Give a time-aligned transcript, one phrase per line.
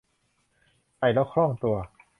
[0.97, 1.75] ใส่แล้วคล่องตัว